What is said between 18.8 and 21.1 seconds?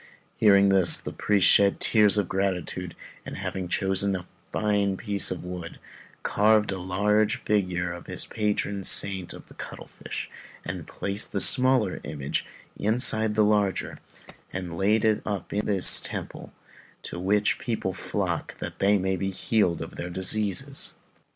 may be healed of their diseases.